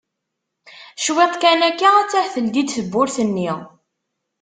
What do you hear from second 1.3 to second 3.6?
kan akka attah teldi-d tewwurt-nni.